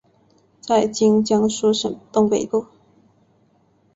[0.59, 2.65] 在今江苏省东北部。